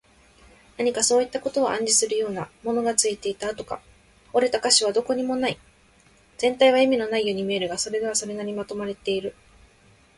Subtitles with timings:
[0.79, 3.83] 何かそういったことを暗示するような、ものがついていた跡とか、
[4.33, 5.59] 折れた個所とかはどこにもない。
[6.39, 9.35] 全体は意味のないように見えるのだが、それはそれなりにまとまっている。